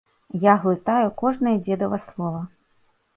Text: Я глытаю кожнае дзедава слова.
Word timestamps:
Я 0.43 0.53
глытаю 0.61 1.11
кожнае 1.21 1.53
дзедава 1.67 1.99
слова. 2.07 2.41